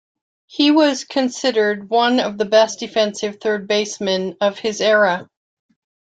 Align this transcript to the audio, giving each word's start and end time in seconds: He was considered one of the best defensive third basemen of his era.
He 0.47 0.71
was 0.71 1.03
considered 1.03 1.91
one 1.91 2.19
of 2.19 2.39
the 2.39 2.45
best 2.45 2.79
defensive 2.79 3.37
third 3.39 3.67
basemen 3.67 4.35
of 4.41 4.57
his 4.57 4.81
era. 4.81 5.29